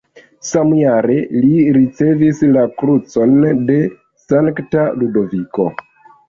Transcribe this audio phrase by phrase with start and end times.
[0.51, 3.37] Samjare, li ricevis la krucon
[3.69, 3.77] de
[4.23, 5.69] Sankta Ludoviko.